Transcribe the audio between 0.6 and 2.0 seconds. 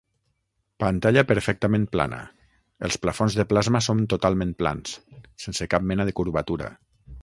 Pantalla perfectament